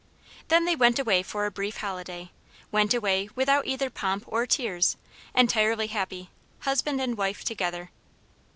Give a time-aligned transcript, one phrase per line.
[0.47, 2.31] They then went away for a brief holiday
[2.71, 4.97] went away without either pomp or tears,
[5.35, 6.31] entirely happy
[6.61, 7.91] husband and wife together.